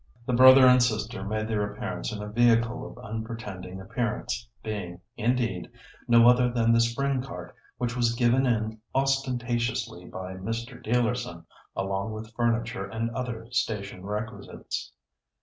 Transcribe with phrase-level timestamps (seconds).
[0.25, 5.69] The brother and sister made their appearance in a vehicle of unpretending appearance, being, indeed,
[6.07, 10.83] no other than the spring cart which was "given in" ostentatiously by Mr.
[10.83, 11.45] Dealerson,
[11.75, 14.91] along with furniture and other station requisites.